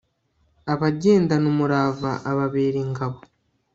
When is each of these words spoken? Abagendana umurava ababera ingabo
Abagendana 0.73 1.45
umurava 1.53 2.11
ababera 2.31 2.77
ingabo 2.85 3.17